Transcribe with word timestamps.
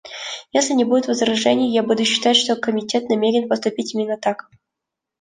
Если 0.51 0.73
не 0.73 0.83
будет 0.83 1.05
возражений, 1.07 1.71
я 1.71 1.83
буду 1.83 2.05
считать, 2.05 2.35
что 2.35 2.55
Комитет 2.55 3.07
намерен 3.07 3.47
поступить 3.47 3.93
именно 3.93 4.17
так. 4.17 4.49